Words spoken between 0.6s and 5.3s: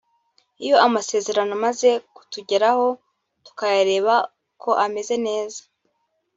Iyo amasezerano amaze kutugeraho tukayareba ko ameze